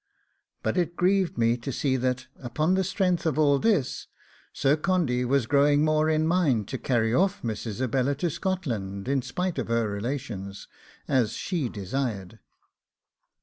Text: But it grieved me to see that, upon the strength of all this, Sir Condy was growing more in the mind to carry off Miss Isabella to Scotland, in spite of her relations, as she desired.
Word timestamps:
But 0.63 0.79
it 0.79 0.95
grieved 0.95 1.37
me 1.37 1.57
to 1.57 1.71
see 1.71 1.95
that, 1.95 2.25
upon 2.41 2.73
the 2.73 2.83
strength 2.83 3.27
of 3.27 3.37
all 3.37 3.59
this, 3.59 4.07
Sir 4.51 4.75
Condy 4.75 5.23
was 5.23 5.45
growing 5.45 5.85
more 5.85 6.09
in 6.09 6.21
the 6.23 6.27
mind 6.27 6.67
to 6.69 6.79
carry 6.79 7.13
off 7.13 7.43
Miss 7.43 7.67
Isabella 7.67 8.15
to 8.15 8.31
Scotland, 8.31 9.07
in 9.07 9.21
spite 9.21 9.59
of 9.59 9.67
her 9.67 9.87
relations, 9.87 10.67
as 11.07 11.33
she 11.33 11.69
desired. 11.69 12.39